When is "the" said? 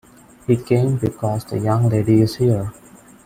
1.45-1.59